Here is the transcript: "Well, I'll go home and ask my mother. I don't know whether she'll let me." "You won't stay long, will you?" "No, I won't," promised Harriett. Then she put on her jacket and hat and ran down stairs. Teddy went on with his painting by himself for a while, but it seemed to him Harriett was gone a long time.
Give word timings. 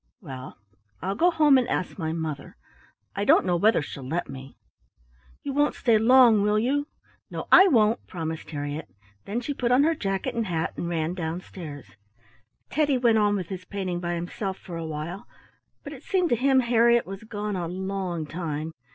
"Well, 0.19 0.57
I'll 1.03 1.13
go 1.13 1.29
home 1.29 1.59
and 1.59 1.67
ask 1.67 1.99
my 1.99 2.11
mother. 2.11 2.57
I 3.15 3.23
don't 3.23 3.45
know 3.45 3.55
whether 3.55 3.83
she'll 3.83 4.01
let 4.07 4.27
me." 4.27 4.57
"You 5.43 5.53
won't 5.53 5.75
stay 5.75 5.99
long, 5.99 6.41
will 6.41 6.57
you?" 6.57 6.87
"No, 7.29 7.45
I 7.51 7.67
won't," 7.67 8.07
promised 8.07 8.49
Harriett. 8.49 8.89
Then 9.25 9.41
she 9.41 9.53
put 9.53 9.71
on 9.71 9.83
her 9.83 9.93
jacket 9.93 10.33
and 10.33 10.47
hat 10.47 10.73
and 10.75 10.89
ran 10.89 11.13
down 11.13 11.39
stairs. 11.41 11.97
Teddy 12.71 12.97
went 12.97 13.19
on 13.19 13.35
with 13.35 13.49
his 13.49 13.63
painting 13.63 13.99
by 13.99 14.15
himself 14.15 14.57
for 14.57 14.75
a 14.75 14.87
while, 14.87 15.27
but 15.83 15.93
it 15.93 16.01
seemed 16.01 16.29
to 16.29 16.35
him 16.35 16.61
Harriett 16.61 17.05
was 17.05 17.21
gone 17.23 17.55
a 17.55 17.67
long 17.67 18.25
time. 18.25 18.71